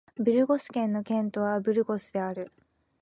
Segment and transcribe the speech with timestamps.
[0.15, 2.51] ブルゴス県の県都はブルゴスである